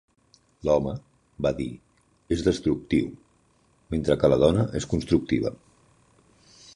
L'home, 0.67 0.91
va 1.47 1.51
dir, 1.59 1.67
és 2.37 2.41
destructiu, 2.47 3.11
mentre 3.95 4.15
que 4.23 4.31
la 4.33 4.43
dona 4.47 4.67
és 4.81 4.89
constructiva. 4.95 5.53